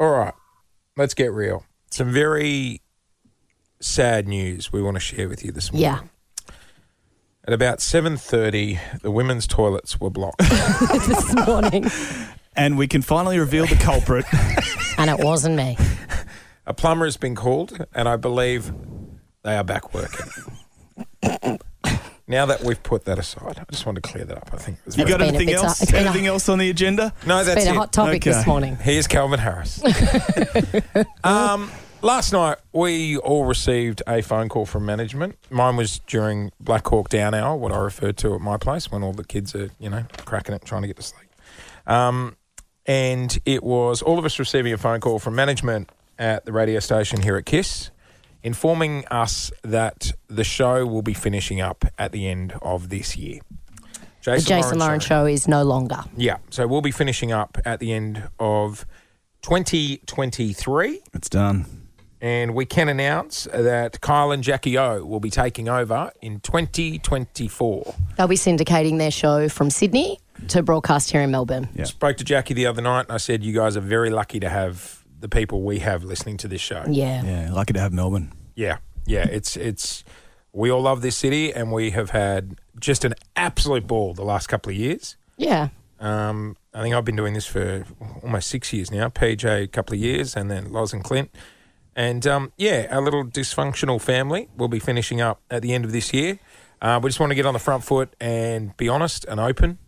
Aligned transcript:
All 0.00 0.10
right, 0.10 0.32
let's 0.96 1.12
get 1.12 1.30
real. 1.30 1.66
Some 1.90 2.10
very 2.10 2.80
sad 3.80 4.26
news 4.26 4.72
we 4.72 4.80
want 4.80 4.94
to 4.96 5.00
share 5.00 5.28
with 5.28 5.44
you 5.44 5.52
this 5.52 5.70
morning. 5.70 5.82
Yeah. 5.82 6.54
At 7.46 7.52
about 7.52 7.80
7.30, 7.80 9.00
the 9.02 9.10
women's 9.10 9.46
toilets 9.46 10.00
were 10.00 10.08
blocked. 10.08 10.38
this 10.38 11.34
morning. 11.46 11.84
And 12.56 12.78
we 12.78 12.88
can 12.88 13.02
finally 13.02 13.38
reveal 13.38 13.66
the 13.66 13.76
culprit. 13.76 14.24
And 14.96 15.10
it 15.10 15.22
wasn't 15.22 15.56
me. 15.56 15.76
A 16.66 16.72
plumber 16.72 17.04
has 17.04 17.18
been 17.18 17.34
called, 17.34 17.84
and 17.94 18.08
I 18.08 18.16
believe 18.16 18.72
they 19.42 19.54
are 19.54 19.64
back 19.64 19.92
working. 19.92 20.30
now 22.30 22.46
that 22.46 22.62
we've 22.64 22.82
put 22.82 23.04
that 23.04 23.18
aside, 23.18 23.58
I 23.58 23.64
just 23.70 23.84
wanted 23.84 24.02
to 24.04 24.08
clear 24.10 24.24
that 24.24 24.36
up. 24.38 24.50
I 24.52 24.56
think 24.56 24.78
it 24.78 24.86
was 24.86 24.96
You 24.96 25.04
very- 25.04 25.10
got 25.12 25.18
been 25.18 25.26
a 25.26 25.28
anything 25.36 25.46
bit- 25.48 25.56
else? 25.64 25.82
it's 25.82 25.90
been 25.90 26.06
a- 26.06 26.08
Anything 26.08 26.26
else 26.26 26.48
on 26.48 26.58
the 26.58 26.70
agenda? 26.70 27.12
no, 27.26 27.38
It's 27.38 27.48
that's 27.48 27.64
been 27.64 27.74
it. 27.74 27.76
a 27.76 27.78
hot 27.80 27.92
topic 27.92 28.22
Okay. 28.22 28.30
this 28.32 28.46
morning. 28.46 28.76
Here's 28.76 29.06
Calvin 29.06 29.38
Harris. 29.40 29.82
um, 31.24 31.70
last 32.02 32.32
night, 32.32 32.58
we 32.72 33.16
all 33.18 33.44
received 33.44 34.02
a 34.06 34.22
phone 34.22 34.48
call 34.48 34.66
from 34.66 34.86
management. 34.86 35.36
Mine 35.50 35.76
was 35.76 36.00
during 36.06 36.52
Black 36.60 36.86
Hawk 36.86 37.08
Down 37.08 37.34
Hour, 37.34 37.56
what 37.56 37.72
I 37.72 37.78
referred 37.78 38.16
to 38.18 38.34
at 38.34 38.40
my 38.40 38.56
place 38.56 38.90
when 38.90 39.02
all 39.02 39.12
the 39.12 39.24
kids 39.24 39.54
are, 39.54 39.70
you 39.78 39.90
know, 39.90 40.04
cracking 40.24 40.54
it, 40.54 40.64
trying 40.64 40.82
to 40.82 40.88
get 40.88 40.96
to 40.96 41.02
sleep. 41.02 41.28
Um, 41.86 42.36
and 42.86 43.38
it 43.44 43.62
was 43.62 44.02
all 44.02 44.18
of 44.18 44.24
us 44.24 44.38
receiving 44.38 44.72
a 44.72 44.78
phone 44.78 45.00
call 45.00 45.18
from 45.18 45.34
management 45.34 45.90
at 46.18 46.44
the 46.44 46.52
radio 46.52 46.80
station 46.80 47.22
here 47.22 47.36
at 47.36 47.46
KISS 47.46 47.90
informing 48.42 49.04
us 49.10 49.50
that 49.62 50.12
the 50.28 50.44
show 50.44 50.86
will 50.86 51.02
be 51.02 51.14
finishing 51.14 51.60
up 51.60 51.84
at 51.98 52.12
the 52.12 52.26
end 52.28 52.54
of 52.62 52.88
this 52.88 53.16
year. 53.16 53.40
The 54.24 54.38
Jase 54.38 54.70
and 54.70 54.78
Lauren 54.80 55.00
show 55.00 55.24
is 55.24 55.48
no 55.48 55.62
longer. 55.62 56.04
Yeah, 56.16 56.36
so 56.50 56.66
we'll 56.66 56.82
be 56.82 56.90
finishing 56.90 57.32
up 57.32 57.56
at 57.64 57.80
the 57.80 57.92
end 57.92 58.28
of 58.38 58.84
2023, 59.42 61.00
It's 61.14 61.28
done. 61.30 61.64
and 62.20 62.54
we 62.54 62.66
can 62.66 62.88
announce 62.88 63.48
that 63.52 64.00
Kyle 64.02 64.30
and 64.30 64.42
Jackie 64.42 64.76
O 64.76 65.04
will 65.04 65.20
be 65.20 65.30
taking 65.30 65.68
over 65.68 66.12
in 66.20 66.40
2024. 66.40 67.94
They'll 68.16 68.28
be 68.28 68.36
syndicating 68.36 68.98
their 68.98 69.10
show 69.10 69.48
from 69.48 69.70
Sydney 69.70 70.18
to 70.48 70.62
broadcast 70.62 71.10
here 71.10 71.22
in 71.22 71.30
Melbourne. 71.30 71.68
Yeah. 71.74 71.84
Spoke 71.84 72.16
to 72.18 72.24
Jackie 72.24 72.54
the 72.54 72.66
other 72.66 72.82
night, 72.82 73.06
and 73.06 73.12
I 73.12 73.16
said, 73.18 73.42
"You 73.42 73.52
guys 73.54 73.76
are 73.76 73.80
very 73.80 74.10
lucky 74.10 74.40
to 74.40 74.48
have 74.48 74.99
the 75.20 75.28
people 75.28 75.62
we 75.62 75.78
have 75.80 76.04
listening 76.04 76.36
to 76.38 76.48
this 76.48 76.60
show." 76.60 76.84
Yeah. 76.88 77.22
Yeah, 77.24 77.52
lucky 77.52 77.72
to 77.72 77.80
have 77.80 77.92
Melbourne. 77.92 78.32
Yeah, 78.54 78.78
yeah. 79.06 79.26
It's 79.30 79.56
it's 79.56 80.04
we 80.52 80.70
all 80.70 80.82
love 80.82 81.02
this 81.02 81.16
city, 81.16 81.52
and 81.52 81.72
we 81.72 81.90
have 81.90 82.10
had 82.10 82.56
just 82.78 83.04
an 83.04 83.14
absolute 83.36 83.86
ball 83.86 84.14
the 84.14 84.24
last 84.24 84.48
couple 84.48 84.70
of 84.70 84.76
years. 84.76 85.16
Yeah. 85.36 85.68
Um, 86.00 86.56
I 86.72 86.82
think 86.82 86.94
I've 86.94 87.04
been 87.04 87.16
doing 87.16 87.34
this 87.34 87.46
for 87.46 87.84
almost 88.22 88.48
six 88.48 88.72
years 88.72 88.90
now. 88.90 89.08
PJ 89.08 89.64
a 89.64 89.66
couple 89.66 89.94
of 89.94 90.00
years, 90.00 90.36
and 90.36 90.50
then 90.50 90.72
Loz 90.72 90.92
and 90.92 91.04
Clint. 91.04 91.30
And 91.94 92.26
um, 92.26 92.52
yeah, 92.56 92.86
our 92.90 93.02
little 93.02 93.24
dysfunctional 93.24 94.00
family 94.00 94.48
will 94.56 94.68
be 94.68 94.78
finishing 94.78 95.20
up 95.20 95.40
at 95.50 95.62
the 95.62 95.74
end 95.74 95.84
of 95.84 95.92
this 95.92 96.12
year. 96.12 96.38
Uh, 96.80 96.98
we 97.02 97.10
just 97.10 97.20
want 97.20 97.30
to 97.30 97.34
get 97.34 97.44
on 97.44 97.52
the 97.52 97.60
front 97.60 97.84
foot 97.84 98.14
and 98.20 98.74
be 98.76 98.88
honest 98.88 99.24
and 99.26 99.38
open 99.38 99.78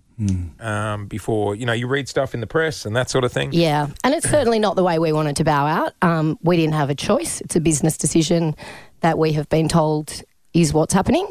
um, 0.60 1.06
before 1.06 1.54
you 1.54 1.66
know 1.66 1.72
you 1.72 1.86
read 1.86 2.08
stuff 2.08 2.34
in 2.34 2.40
the 2.40 2.46
press 2.46 2.86
and 2.86 2.94
that 2.96 3.10
sort 3.10 3.24
of 3.24 3.32
thing. 3.32 3.50
Yeah. 3.52 3.88
And 4.04 4.14
it's 4.14 4.28
certainly 4.28 4.58
not 4.58 4.76
the 4.76 4.84
way 4.84 4.98
we 4.98 5.12
wanted 5.12 5.36
to 5.36 5.44
bow 5.44 5.66
out. 5.66 5.94
Um, 6.02 6.38
we 6.42 6.56
didn't 6.56 6.74
have 6.74 6.90
a 6.90 6.94
choice. 6.94 7.40
It's 7.40 7.56
a 7.56 7.60
business 7.60 7.96
decision 7.96 8.54
that 9.00 9.18
we 9.18 9.32
have 9.32 9.48
been 9.48 9.68
told 9.68 10.22
is 10.54 10.72
what's 10.72 10.94
happening. 10.94 11.26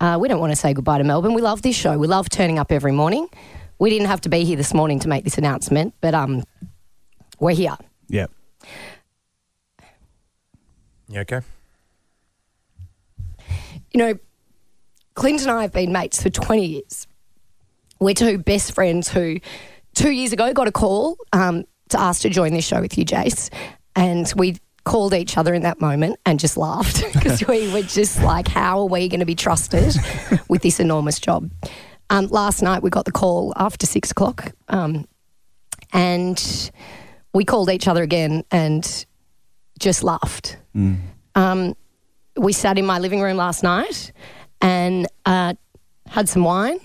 Uh, 0.00 0.18
we 0.20 0.28
don't 0.28 0.40
want 0.40 0.52
to 0.52 0.56
say 0.56 0.72
goodbye 0.72 0.98
to 0.98 1.04
Melbourne. 1.04 1.34
We 1.34 1.42
love 1.42 1.62
this 1.62 1.76
show. 1.76 1.96
We 1.96 2.08
love 2.08 2.28
turning 2.28 2.58
up 2.58 2.72
every 2.72 2.92
morning. 2.92 3.28
We 3.78 3.90
didn't 3.90 4.08
have 4.08 4.20
to 4.22 4.28
be 4.28 4.44
here 4.44 4.56
this 4.56 4.74
morning 4.74 4.98
to 5.00 5.08
make 5.08 5.24
this 5.24 5.38
announcement, 5.38 5.94
but 6.00 6.14
um, 6.14 6.42
we're 7.38 7.54
here. 7.54 7.76
Yeah. 8.08 8.26
You 11.08 11.20
okay? 11.20 11.40
You 13.92 13.98
know, 13.98 14.18
Clint 15.14 15.42
and 15.42 15.50
I 15.50 15.62
have 15.62 15.72
been 15.72 15.92
mates 15.92 16.22
for 16.22 16.30
20 16.30 16.64
years. 16.64 17.06
We're 18.02 18.14
two 18.14 18.38
best 18.38 18.72
friends 18.72 19.08
who, 19.08 19.38
two 19.94 20.10
years 20.10 20.32
ago, 20.32 20.52
got 20.52 20.66
a 20.66 20.72
call 20.72 21.16
um, 21.32 21.64
to 21.90 22.00
ask 22.00 22.22
to 22.22 22.30
join 22.30 22.52
this 22.52 22.66
show 22.66 22.80
with 22.80 22.98
you, 22.98 23.04
Jase. 23.04 23.48
And 23.94 24.30
we 24.36 24.56
called 24.84 25.14
each 25.14 25.38
other 25.38 25.54
in 25.54 25.62
that 25.62 25.80
moment 25.80 26.18
and 26.26 26.40
just 26.40 26.56
laughed 26.56 27.04
because 27.12 27.46
we 27.46 27.72
were 27.72 27.82
just 27.82 28.20
like, 28.22 28.48
how 28.48 28.80
are 28.80 28.86
we 28.86 29.08
going 29.08 29.20
to 29.20 29.26
be 29.26 29.36
trusted 29.36 29.94
with 30.48 30.62
this 30.62 30.80
enormous 30.80 31.20
job? 31.20 31.48
Um, 32.10 32.26
last 32.26 32.60
night, 32.60 32.82
we 32.82 32.90
got 32.90 33.04
the 33.04 33.12
call 33.12 33.52
after 33.56 33.86
six 33.86 34.10
o'clock. 34.10 34.52
Um, 34.68 35.06
and 35.92 36.72
we 37.32 37.44
called 37.44 37.70
each 37.70 37.86
other 37.86 38.02
again 38.02 38.42
and 38.50 39.06
just 39.78 40.02
laughed. 40.02 40.56
Um, 41.36 41.76
we 42.36 42.52
sat 42.52 42.78
in 42.78 42.84
my 42.84 42.98
living 42.98 43.20
room 43.20 43.36
last 43.36 43.62
night 43.62 44.10
and 44.60 45.06
uh, 45.24 45.54
had 46.08 46.28
some 46.28 46.42
wine, 46.42 46.80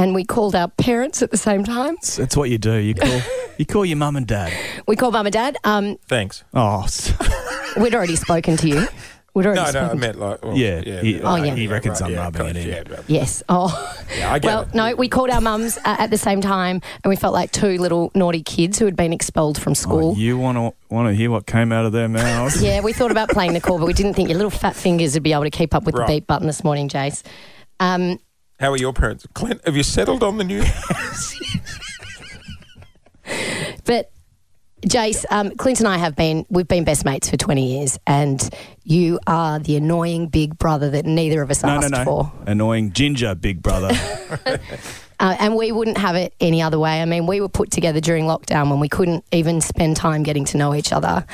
and 0.00 0.14
we 0.14 0.24
called 0.24 0.54
our 0.54 0.68
parents 0.68 1.22
at 1.22 1.30
the 1.30 1.36
same 1.36 1.64
time. 1.64 1.94
It's, 1.98 2.18
it's 2.18 2.36
what 2.36 2.50
you 2.50 2.58
do. 2.58 2.74
You 2.76 2.94
call 2.94 3.20
you 3.58 3.66
call 3.66 3.84
your 3.84 3.96
mum 3.98 4.16
and 4.16 4.26
dad. 4.26 4.52
We 4.86 4.96
called 4.96 5.12
mum 5.12 5.26
and 5.26 5.32
dad. 5.32 5.56
Um, 5.64 5.96
Thanks. 6.08 6.42
Oh, 6.54 6.86
we'd 7.80 7.94
already 7.94 8.16
spoken 8.16 8.56
to 8.56 8.68
you. 8.68 8.86
We'd 9.34 9.46
already 9.46 9.60
No, 9.60 9.64
no, 9.66 9.70
spoken 9.70 9.88
I 9.88 9.92
to- 9.92 9.96
meant 10.00 10.18
like 10.18 10.44
well, 10.44 10.56
Yeah, 10.56 10.80
he- 11.02 11.20
Oh, 11.22 11.36
yeah. 11.36 11.54
he 11.54 11.68
reckons 11.68 12.02
I'm 12.02 12.10
yeah, 12.10 12.24
rubbing 12.24 12.46
it 12.48 12.56
in. 12.56 12.68
Yeah, 12.68 12.82
yeah. 12.90 13.00
Yes. 13.06 13.42
Oh. 13.48 13.70
Yeah, 14.18 14.32
I 14.32 14.38
get 14.40 14.48
well, 14.48 14.62
it. 14.62 14.74
no, 14.74 14.94
we 14.96 15.08
called 15.08 15.30
our 15.30 15.40
mums 15.40 15.78
uh, 15.78 15.96
at 16.00 16.10
the 16.10 16.18
same 16.18 16.40
time, 16.40 16.80
and 17.04 17.08
we 17.08 17.14
felt 17.14 17.32
like 17.34 17.52
two 17.52 17.78
little 17.78 18.10
naughty 18.16 18.42
kids 18.42 18.78
who 18.80 18.86
had 18.86 18.96
been 18.96 19.12
expelled 19.12 19.56
from 19.62 19.76
school. 19.76 20.14
oh, 20.16 20.16
you 20.16 20.36
want 20.36 20.56
to 20.58 20.72
want 20.92 21.06
to 21.08 21.14
hear 21.14 21.30
what 21.30 21.46
came 21.46 21.70
out 21.70 21.84
of 21.86 21.92
their 21.92 22.08
mouths? 22.08 22.60
Yeah, 22.68 22.80
we 22.80 22.92
thought 22.92 23.12
about 23.12 23.28
playing 23.28 23.52
the 23.52 23.60
call, 23.60 23.78
but 23.78 23.86
we 23.86 23.92
didn't 23.92 24.14
think 24.14 24.28
your 24.30 24.36
little 24.38 24.50
fat 24.50 24.74
fingers 24.74 25.14
would 25.14 25.22
be 25.22 25.32
able 25.32 25.44
to 25.44 25.50
keep 25.50 25.72
up 25.76 25.84
with 25.84 25.94
Right. 25.94 26.08
the 26.08 26.12
beat 26.14 26.26
button 26.26 26.48
this 26.48 26.64
morning, 26.64 26.88
Jase. 26.88 27.22
Um, 27.78 28.18
How 28.60 28.70
are 28.72 28.76
your 28.76 28.92
parents? 28.92 29.26
Clint, 29.32 29.62
have 29.64 29.74
you 29.74 29.82
settled 29.82 30.22
on 30.22 30.36
the 30.36 30.44
new? 30.44 30.62
house? 30.62 31.34
But 33.84 34.12
Jase, 34.86 35.24
um, 35.30 35.56
Clint 35.56 35.80
and 35.80 35.88
I 35.88 35.96
have 35.96 36.14
been 36.14 36.44
we've 36.48 36.68
been 36.68 36.84
best 36.84 37.04
mates 37.04 37.28
for 37.30 37.36
twenty 37.36 37.78
years, 37.78 37.98
and 38.06 38.40
you 38.84 39.18
are 39.26 39.58
the 39.58 39.76
annoying 39.76 40.28
big 40.28 40.58
brother 40.58 40.90
that 40.90 41.06
neither 41.06 41.42
of 41.42 41.50
us 41.50 41.62
No, 41.62 41.68
no, 41.68 41.74
asked 41.86 41.90
no. 41.92 42.04
for, 42.04 42.32
Annoying 42.46 42.92
ginger, 42.92 43.34
big 43.34 43.62
brother. 43.62 43.90
uh, 45.20 45.36
and 45.38 45.56
we 45.56 45.72
wouldn't 45.72 45.98
have 45.98 46.14
it 46.14 46.34
any 46.40 46.60
other 46.62 46.78
way. 46.78 47.00
I 47.02 47.04
mean, 47.04 47.26
we 47.26 47.40
were 47.40 47.48
put 47.48 47.70
together 47.70 48.00
during 48.00 48.24
lockdown 48.26 48.70
when 48.70 48.80
we 48.80 48.88
couldn't 48.88 49.24
even 49.32 49.60
spend 49.60 49.96
time 49.96 50.22
getting 50.22 50.44
to 50.46 50.56
know 50.58 50.74
each 50.74 50.92
other, 50.92 51.24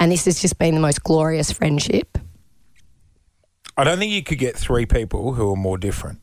and 0.00 0.10
this 0.12 0.24
has 0.26 0.40
just 0.40 0.58
been 0.58 0.74
the 0.74 0.80
most 0.80 1.02
glorious 1.02 1.50
friendship. 1.52 2.16
I 3.76 3.84
don't 3.84 3.98
think 3.98 4.12
you 4.12 4.22
could 4.22 4.38
get 4.38 4.56
three 4.56 4.86
people 4.86 5.34
who 5.34 5.52
are 5.52 5.56
more 5.56 5.78
different. 5.78 6.20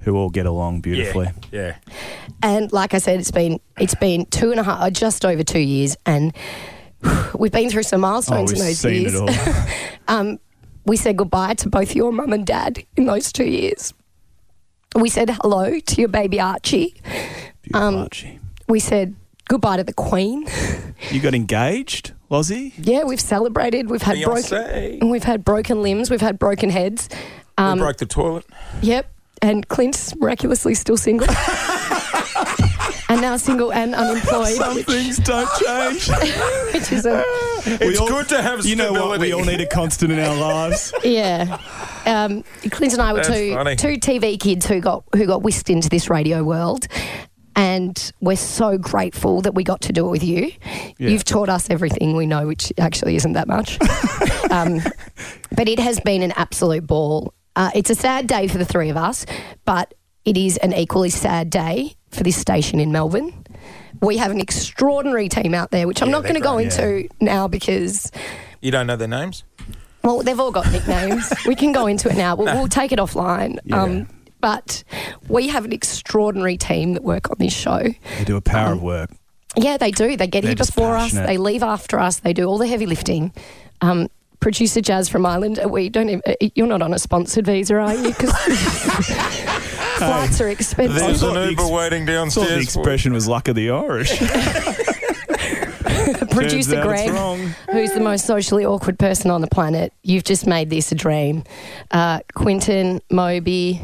Who 0.00 0.16
all 0.16 0.30
get 0.30 0.46
along 0.46 0.80
beautifully. 0.80 1.28
Yeah. 1.52 1.76
And 2.42 2.72
like 2.72 2.94
I 2.94 2.98
said, 2.98 3.18
it's 3.20 3.30
been 3.30 3.60
it's 3.78 3.94
been 3.94 4.26
two 4.26 4.50
and 4.50 4.60
a 4.60 4.62
half, 4.62 4.80
uh, 4.80 4.90
just 4.90 5.24
over 5.24 5.42
two 5.42 5.58
years, 5.60 5.96
and 6.06 6.32
we've 7.38 7.52
been 7.52 7.70
through 7.70 7.82
some 7.84 8.04
Oh, 8.04 8.08
milestones 8.08 8.50
we've 8.52 8.60
in 8.60 8.66
those 8.66 8.78
seen 8.78 9.02
years. 9.02 9.14
it 9.14 10.08
all. 10.08 10.38
we 10.86 10.96
said 10.96 11.16
goodbye 11.16 11.54
to 11.54 11.68
both 11.68 11.94
your 11.94 12.12
mum 12.12 12.32
and 12.32 12.46
dad 12.46 12.84
in 12.96 13.04
those 13.06 13.32
two 13.32 13.44
years. 13.44 13.92
We 14.94 15.10
said 15.10 15.28
hello 15.30 15.78
to 15.80 16.00
your 16.00 16.08
baby 16.08 16.40
Archie. 16.40 16.94
Um, 17.74 17.96
Archie. 17.96 18.38
We 18.68 18.80
said 18.80 19.14
goodbye 19.48 19.76
to 19.78 19.84
the 19.84 19.92
Queen. 19.92 20.46
You 21.12 21.20
got 21.20 21.32
engaged, 21.32 22.12
Lozzie? 22.28 22.74
Yeah, 22.76 23.04
we've 23.04 23.20
celebrated. 23.20 23.88
We've 23.88 24.02
had 24.02 24.20
broken. 24.20 24.42
Beyonce. 24.42 25.08
We've 25.10 25.22
had 25.22 25.44
broken 25.44 25.80
limbs. 25.80 26.10
We've 26.10 26.20
had 26.20 26.40
broken 26.40 26.70
heads. 26.70 27.08
Um, 27.56 27.78
we 27.78 27.84
broke 27.84 27.98
the 27.98 28.06
toilet. 28.06 28.44
Yep. 28.82 29.08
And 29.42 29.66
Clint's 29.68 30.14
miraculously 30.16 30.74
still 30.74 30.96
single. 30.96 31.28
and 33.08 33.20
now 33.20 33.36
single 33.36 33.72
and 33.72 33.94
unemployed, 33.94 34.54
Some 34.54 34.82
things 34.82 35.18
don't 35.18 35.48
change. 35.64 36.08
which 36.74 36.92
is 36.92 37.06
a 37.06 37.22
It's 37.66 37.98
all- 38.00 38.08
good 38.08 38.28
to 38.30 38.42
have 38.42 38.66
you 38.66 38.76
know 38.76 38.92
what? 38.92 39.20
We 39.20 39.32
all 39.32 39.44
need 39.44 39.60
a 39.60 39.66
constant 39.66 40.12
in 40.12 40.18
our 40.18 40.36
lives. 40.40 40.92
yeah. 41.04 41.60
Um, 42.06 42.42
Clint 42.70 42.92
and 42.94 43.02
I 43.02 43.12
were 43.12 43.18
That's 43.22 43.28
two 43.28 43.54
funny. 43.54 43.76
two 43.76 43.94
TV 43.98 44.38
kids 44.40 44.66
who 44.66 44.80
got 44.80 45.04
who 45.14 45.26
got 45.26 45.42
whisked 45.42 45.68
into 45.70 45.88
this 45.88 46.08
radio 46.10 46.42
world, 46.42 46.86
and 47.54 48.12
we're 48.20 48.36
so 48.36 48.78
grateful 48.78 49.42
that 49.42 49.54
we 49.54 49.62
got 49.62 49.82
to 49.82 49.92
do 49.92 50.06
it 50.06 50.10
with 50.10 50.24
you. 50.24 50.50
Yeah. 50.98 51.10
You've 51.10 51.24
taught 51.24 51.48
us 51.48 51.68
everything 51.70 52.16
we 52.16 52.24
know, 52.26 52.46
which 52.46 52.72
actually 52.78 53.16
isn't 53.16 53.32
that 53.34 53.46
much. 53.48 53.78
um, 54.50 54.80
but 55.54 55.68
it 55.68 55.78
has 55.78 56.00
been 56.00 56.22
an 56.22 56.32
absolute 56.32 56.86
ball. 56.86 57.34
Uh, 57.58 57.70
it's 57.74 57.90
a 57.90 57.94
sad 57.94 58.28
day 58.28 58.46
for 58.46 58.56
the 58.56 58.64
three 58.64 58.88
of 58.88 58.96
us, 58.96 59.26
but 59.64 59.92
it 60.24 60.36
is 60.36 60.56
an 60.58 60.72
equally 60.72 61.10
sad 61.10 61.50
day 61.50 61.96
for 62.10 62.22
this 62.22 62.36
station 62.36 62.78
in 62.78 62.92
Melbourne. 62.92 63.34
We 64.00 64.16
have 64.18 64.30
an 64.30 64.40
extraordinary 64.40 65.28
team 65.28 65.54
out 65.54 65.72
there, 65.72 65.88
which 65.88 66.00
I'm 66.00 66.08
Yeah, 66.08 66.12
not 66.12 66.22
going 66.22 66.36
to 66.36 66.40
go 66.40 66.58
into 66.58 67.08
now 67.20 67.48
because 67.48 68.12
You 68.62 68.70
don't 68.70 68.86
know 68.86 68.94
their 68.94 69.08
names? 69.08 69.42
well, 70.04 70.22
they've 70.22 70.38
all 70.38 70.52
got 70.52 70.70
nicknames. 70.70 71.32
we 71.46 71.56
can 71.56 71.72
go 71.72 71.88
into 71.88 72.08
it 72.08 72.16
now. 72.16 72.36
We'll, 72.36 72.54
we'll 72.54 72.68
take 72.68 72.92
it 72.92 73.00
offline. 73.00 73.58
Yeah. 73.64 73.82
Um, 73.82 74.08
but 74.40 74.84
we 75.28 75.48
have 75.48 75.64
an 75.64 75.72
extraordinary 75.72 76.56
team 76.56 76.94
that 76.94 77.02
work 77.02 77.28
on 77.28 77.36
this 77.40 77.52
show. 77.52 77.80
They 78.18 78.24
do 78.24 78.36
a 78.36 78.40
power 78.40 78.74
of 78.74 78.82
work. 78.82 79.10
Yeah, 79.56 79.78
they 79.78 79.90
do. 79.90 80.16
They 80.16 80.28
get 80.28 80.42
They're 80.42 80.50
here 80.50 80.56
before 80.56 80.96
us. 80.96 81.10
They 81.10 81.38
leave 81.38 81.64
after 81.64 81.98
us. 81.98 82.20
They 82.20 82.32
do 82.32 82.44
all 82.44 82.58
the 82.58 82.68
heavy 82.68 82.86
lifting. 82.86 83.32
Um, 83.80 84.08
producer 84.40 84.80
Jazz 84.80 85.08
from 85.08 85.26
Ireland, 85.26 85.60
uh, 85.62 85.68
we 85.68 85.88
don't. 85.88 86.08
Even, 86.08 86.22
uh, 86.26 86.34
you're 86.54 86.66
not 86.66 86.82
on 86.82 86.94
a 86.94 86.98
sponsored 86.98 87.46
visa, 87.46 87.76
are 87.76 87.94
you? 87.94 88.08
Because 88.08 88.32
flights 89.98 90.40
are 90.40 90.48
expensive. 90.48 90.96
There's 90.96 91.22
an 91.22 91.34
Uber 91.50 91.62
ex- 91.62 91.70
waiting 91.70 92.06
downstairs. 92.06 92.46
thought 92.46 92.48
the 92.48 92.54
downstairs. 92.54 92.72
for 92.72 92.78
you. 92.78 92.82
expression 92.82 93.12
was 93.12 93.28
luck 93.28 93.48
of 93.48 93.56
the 93.56 93.70
Irish. 93.70 94.18
Producer 96.30 96.78
out 96.78 96.86
Greg, 96.86 97.10
who's 97.70 97.92
the 97.92 98.00
most 98.00 98.26
socially 98.26 98.64
awkward 98.64 98.98
person 98.98 99.30
on 99.30 99.40
the 99.40 99.46
planet. 99.48 99.92
You've 100.02 100.24
just 100.24 100.46
made 100.46 100.70
this 100.70 100.92
a 100.92 100.94
dream. 100.94 101.44
Uh, 101.90 102.20
Quinton, 102.34 103.00
Moby, 103.10 103.80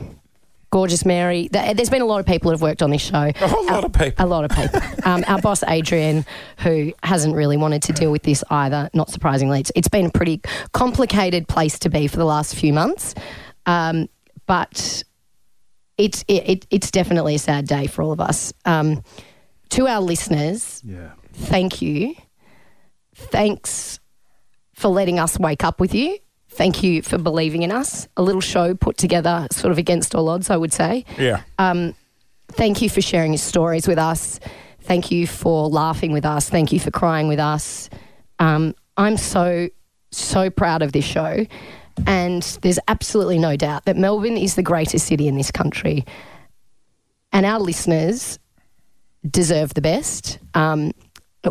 gorgeous 0.75 1.05
Mary. 1.07 1.49
There's 1.53 1.89
been 1.89 2.03
a 2.03 2.05
lot 2.05 2.19
of 2.19 2.27
people 2.27 2.51
who 2.51 2.55
have 2.55 2.61
worked 2.61 2.83
on 2.83 2.91
this 2.91 3.01
show. 3.01 3.31
A 3.41 3.47
whole 3.49 3.65
lot 3.67 3.85
of 3.85 3.93
people. 3.93 4.25
A 4.25 4.27
lot 4.27 4.45
of 4.45 4.51
people. 4.51 4.81
Um, 5.05 5.23
our 5.29 5.41
boss 5.41 5.63
Adrian, 5.69 6.27
who 6.59 6.93
hasn't 7.05 7.37
really 7.37 7.57
wanted 7.57 7.81
to 7.83 7.93
deal 7.93 8.11
with 8.11 8.25
this 8.25 8.43
either. 8.51 8.91
Not 8.93 9.09
surprisingly, 9.09 9.61
it's, 9.61 9.71
it's 9.77 9.87
been 9.87 10.07
a 10.07 10.11
pretty 10.11 10.41
complicated 10.73 11.47
place 11.47 11.79
to 11.79 11.89
be 11.89 12.09
for 12.09 12.17
the 12.17 12.25
last 12.25 12.57
few 12.57 12.73
months. 12.73 13.15
Um, 13.67 14.09
but 14.47 15.05
it's 15.97 16.25
it, 16.27 16.49
it, 16.49 16.67
it's 16.71 16.91
definitely 16.91 17.37
a 17.37 17.39
sad 17.39 17.69
day 17.69 17.87
for 17.87 18.03
all 18.03 18.11
of 18.11 18.21
us. 18.21 18.53
Um, 18.65 19.05
to 19.71 19.87
our 19.87 20.01
listeners, 20.01 20.83
Yeah. 20.85 21.13
thank 21.35 21.83
you. 21.83 22.17
Thanks 23.15 24.01
for 24.75 24.89
letting 24.89 25.21
us 25.21 25.39
wake 25.39 25.63
up 25.63 25.79
with 25.79 25.95
you. 25.95 26.19
Thank 26.55 26.83
you 26.83 27.03
for 27.03 27.19
believing 27.19 27.63
in 27.63 27.73
us. 27.73 28.07
A 28.17 28.23
little 28.23 28.41
show 28.41 28.75
put 28.75 28.97
together, 28.97 29.49
sort 29.51 29.73
of 29.73 29.79
against 29.79 30.15
all 30.15 30.29
odds, 30.29 30.51
I 30.51 30.57
would 30.57 30.73
say. 30.73 31.05
Yeah. 31.19 31.43
Um, 31.59 31.95
thank 32.49 32.81
you 32.81 32.89
for 32.89 33.01
sharing 33.01 33.33
your 33.33 33.39
stories 33.39 33.89
with 33.89 33.99
us. 33.99 34.39
Thank 34.83 35.11
you 35.11 35.27
for 35.27 35.69
laughing 35.69 36.13
with 36.13 36.25
us. 36.25 36.49
Thank 36.49 36.73
you 36.73 36.79
for 36.79 36.91
crying 36.91 37.27
with 37.27 37.41
us. 37.41 37.91
Um, 38.39 38.75
I'm 38.97 39.17
so, 39.17 39.69
so 40.13 40.49
proud 40.49 40.83
of 40.83 40.93
this 40.93 41.05
show. 41.05 41.47
And 42.07 42.43
there's 42.63 42.79
absolutely 42.87 43.39
no 43.39 43.57
doubt 43.57 43.85
that 43.87 43.97
Melbourne 43.97 44.37
is 44.37 44.55
the 44.55 44.63
greatest 44.63 45.07
city 45.07 45.27
in 45.27 45.37
this 45.37 45.51
country. 45.51 46.05
And 47.33 47.47
our 47.47 47.59
listeners 47.59 48.39
deserve 49.29 49.75
the 49.75 49.81
best. 49.81 50.39
Um, 50.55 50.93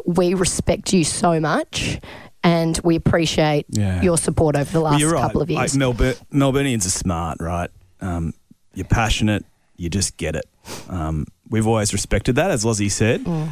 we 0.06 0.33
respect 0.33 0.94
you 0.94 1.03
so 1.03 1.39
much. 1.39 1.99
And 2.44 2.80
we 2.84 2.95
appreciate 2.95 3.66
Yeah. 3.69 4.01
your 4.01 4.18
support 4.18 4.56
over 4.56 4.69
the 4.72 4.80
last 4.81 4.92
Well, 4.94 5.00
you're 5.00 5.12
right. 5.13 5.22
couple 5.22 5.42
of 5.42 5.50
years. 5.50 5.74
Like 5.74 5.80
Melbourne, 5.80 6.16
Melburnians 6.34 6.86
are 6.86 6.90
smart, 6.90 7.38
right? 7.40 7.69
Um, 8.01 8.34
you're 8.74 8.86
passionate. 8.86 9.45
You 9.78 9.90
just 9.90 10.18
get 10.18 10.36
it. 10.36 10.45
Um, 10.90 11.25
we've 11.50 11.68
always 11.68 11.94
respected 11.94 12.36
that, 12.36 12.51
as 12.51 12.66
Lozzie 12.66 12.90
said. 12.90 13.24
Mm. 13.24 13.50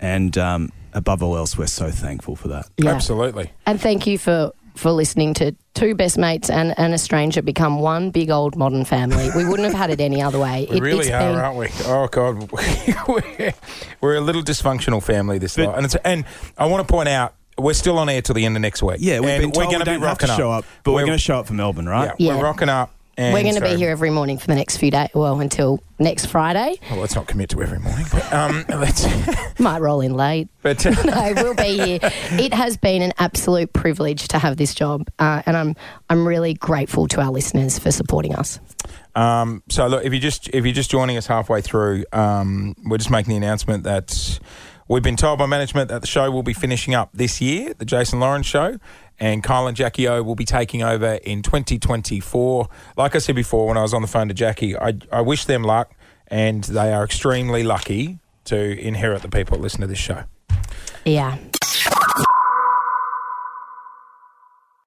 And 0.00 0.36
um, 0.38 0.72
above 0.92 1.22
all 1.22 1.36
else, 1.36 1.56
we're 1.56 1.66
so 1.66 1.90
thankful 1.90 2.36
for 2.36 2.48
that. 2.48 2.66
Yeah. 2.76 2.90
Absolutely. 2.92 3.50
And 3.66 3.80
thank 3.80 4.06
you 4.06 4.18
for 4.18 4.52
for 4.74 4.90
listening 4.90 5.32
to 5.34 5.54
two 5.74 5.94
best 5.94 6.18
mates 6.18 6.50
and, 6.50 6.76
and 6.76 6.92
a 6.92 6.98
stranger 6.98 7.40
become 7.40 7.78
one 7.78 8.10
big 8.10 8.28
old 8.28 8.56
modern 8.56 8.84
family. 8.84 9.30
We 9.36 9.44
wouldn't 9.44 9.68
have 9.68 9.78
had 9.78 9.90
it 9.90 10.00
any 10.00 10.20
other 10.20 10.40
way. 10.40 10.66
We 10.70 10.78
It- 10.78 10.82
really 10.82 11.12
are, 11.12 11.20
been- 11.32 11.38
aren't 11.38 11.56
we? 11.56 11.68
Oh 11.84 12.08
God, 12.08 12.50
we're, 13.08 13.52
we're 14.00 14.16
a 14.16 14.20
little 14.20 14.42
dysfunctional 14.42 15.00
family. 15.00 15.38
This 15.38 15.54
But- 15.54 15.66
lot, 15.66 15.76
and 15.76 15.84
it's, 15.86 15.94
and 16.04 16.24
I 16.58 16.66
want 16.66 16.86
to 16.86 16.92
point 16.92 17.08
out 17.08 17.34
we're 17.58 17.74
still 17.74 17.98
on 17.98 18.08
air 18.08 18.22
till 18.22 18.34
the 18.34 18.44
end 18.44 18.56
of 18.56 18.62
next 18.62 18.82
week. 18.82 18.96
Yeah, 19.00 19.20
we've 19.20 19.30
and 19.30 19.42
been 19.42 19.52
told 19.52 19.66
we're 19.66 19.70
going 19.72 19.78
to 19.80 19.84
be 19.84 19.90
don't 19.92 20.02
have 20.02 20.18
to 20.18 20.26
rocking 20.26 20.36
show 20.36 20.50
up, 20.50 20.64
but 20.82 20.92
we're, 20.92 20.96
We're- 20.96 21.06
going 21.06 21.18
to 21.18 21.22
show 21.22 21.38
up 21.38 21.46
for 21.46 21.54
Melbourne, 21.54 21.88
right? 21.88 22.12
Yeah, 22.18 22.32
Yeah. 22.32 22.36
we're 22.38 22.44
rocking 22.44 22.68
up. 22.68 22.90
And 23.16 23.32
We're 23.32 23.44
going 23.44 23.54
to 23.54 23.60
be 23.60 23.76
here 23.76 23.90
every 23.90 24.10
morning 24.10 24.38
for 24.38 24.48
the 24.48 24.56
next 24.56 24.78
few 24.78 24.90
days. 24.90 25.08
Well, 25.14 25.38
until 25.38 25.80
next 26.00 26.26
Friday. 26.26 26.80
Well, 26.90 26.98
let's 26.98 27.14
not 27.14 27.28
commit 27.28 27.48
to 27.50 27.62
every 27.62 27.78
morning, 27.78 28.06
but 28.10 28.32
um, 28.32 28.64
let's. 28.68 29.06
Might 29.60 29.80
roll 29.80 30.00
in 30.00 30.14
late. 30.14 30.48
but 30.62 30.84
uh, 30.84 30.90
No, 31.04 31.32
we'll 31.36 31.54
be 31.54 31.78
here. 31.78 31.98
It 32.02 32.52
has 32.52 32.76
been 32.76 33.02
an 33.02 33.12
absolute 33.18 33.72
privilege 33.72 34.26
to 34.28 34.40
have 34.40 34.56
this 34.56 34.74
job, 34.74 35.06
uh, 35.20 35.42
and 35.46 35.56
I'm 35.56 35.76
I'm 36.10 36.26
really 36.26 36.54
grateful 36.54 37.06
to 37.06 37.20
our 37.20 37.30
listeners 37.30 37.78
for 37.78 37.92
supporting 37.92 38.34
us. 38.34 38.58
Um, 39.14 39.62
so 39.68 39.86
look, 39.86 40.04
if 40.04 40.12
you 40.12 40.18
just 40.18 40.48
if 40.48 40.64
you're 40.64 40.74
just 40.74 40.90
joining 40.90 41.16
us 41.16 41.28
halfway 41.28 41.60
through, 41.60 42.06
um, 42.12 42.74
we're 42.84 42.98
just 42.98 43.12
making 43.12 43.30
the 43.30 43.36
announcement 43.36 43.84
that 43.84 44.40
we've 44.88 45.02
been 45.02 45.16
told 45.16 45.38
by 45.38 45.46
management 45.46 45.88
that 45.88 46.00
the 46.00 46.06
show 46.06 46.30
will 46.30 46.42
be 46.42 46.52
finishing 46.52 46.94
up 46.94 47.10
this 47.12 47.40
year, 47.40 47.74
the 47.74 47.84
Jase 47.84 48.12
and 48.12 48.20
Lauren 48.20 48.42
show, 48.42 48.78
and 49.18 49.42
Kyle 49.42 49.66
and 49.66 49.76
Jackie 49.76 50.08
O 50.08 50.22
will 50.22 50.34
be 50.34 50.44
taking 50.44 50.82
over 50.82 51.14
in 51.24 51.42
2024. 51.42 52.68
Like 52.96 53.14
I 53.14 53.18
said 53.18 53.34
before, 53.34 53.68
when 53.68 53.76
I 53.76 53.82
was 53.82 53.94
on 53.94 54.02
the 54.02 54.08
phone 54.08 54.28
to 54.28 54.34
Jackie, 54.34 54.76
I, 54.76 54.98
I 55.12 55.20
wish 55.20 55.44
them 55.44 55.62
luck, 55.62 55.94
and 56.28 56.64
they 56.64 56.92
are 56.92 57.04
extremely 57.04 57.62
lucky 57.62 58.18
to 58.44 58.78
inherit 58.78 59.22
the 59.22 59.28
people 59.28 59.56
that 59.56 59.62
listen 59.62 59.80
to 59.80 59.86
this 59.86 59.98
show. 59.98 60.24
Yeah, 61.04 61.36